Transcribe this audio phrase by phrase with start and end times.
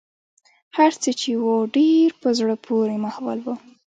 [0.77, 3.47] هرڅه چې و ډېر په زړه پورې ماحول و.